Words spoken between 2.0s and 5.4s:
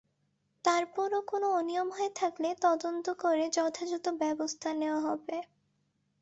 থাকলে তদন্ত করে যথাযথ ব্যবস্থা নেওয়া হবে।